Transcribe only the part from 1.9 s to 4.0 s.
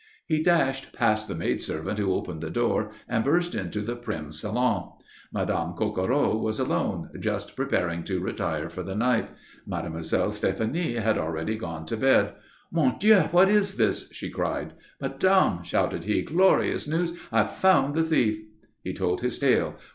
who opened the door and burst into the